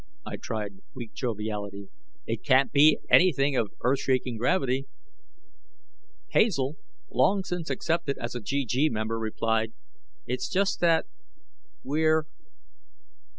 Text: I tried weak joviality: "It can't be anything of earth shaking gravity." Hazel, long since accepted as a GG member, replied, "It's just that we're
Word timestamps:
I 0.25 0.37
tried 0.37 0.79
weak 0.95 1.13
joviality: 1.13 1.89
"It 2.25 2.43
can't 2.43 2.71
be 2.71 2.97
anything 3.11 3.55
of 3.55 3.69
earth 3.81 3.99
shaking 3.99 4.35
gravity." 4.35 4.87
Hazel, 6.29 6.77
long 7.11 7.43
since 7.43 7.69
accepted 7.69 8.17
as 8.17 8.33
a 8.33 8.41
GG 8.41 8.89
member, 8.89 9.19
replied, 9.19 9.73
"It's 10.25 10.49
just 10.49 10.79
that 10.79 11.05
we're 11.83 12.23